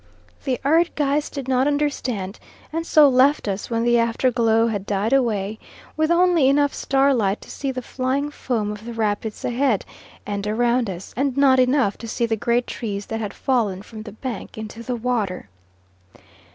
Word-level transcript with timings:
The 0.45 0.59
Erd 0.65 0.89
geist 0.95 1.33
did 1.33 1.47
not 1.47 1.67
understand, 1.67 2.39
and 2.73 2.87
so 2.87 3.07
left 3.07 3.47
us 3.47 3.69
when 3.69 3.83
the 3.83 3.99
afterglow 3.99 4.65
had 4.65 4.87
died 4.87 5.13
away, 5.13 5.59
with 5.95 6.09
only 6.09 6.49
enough 6.49 6.73
starlight 6.73 7.39
to 7.41 7.51
see 7.51 7.71
the 7.71 7.83
flying 7.83 8.31
foam 8.31 8.71
of 8.71 8.85
the 8.85 8.93
rapids 8.93 9.45
ahead 9.45 9.85
and 10.25 10.47
around 10.47 10.89
us, 10.89 11.13
and 11.15 11.37
not 11.37 11.59
enough 11.59 11.99
to 11.99 12.07
see 12.07 12.25
the 12.25 12.35
great 12.35 12.65
trees 12.65 13.05
that 13.05 13.19
had 13.19 13.31
fallen 13.31 13.83
from 13.83 14.01
the 14.01 14.11
bank 14.13 14.57
into 14.57 14.81
the 14.81 14.95
water. 14.95 15.49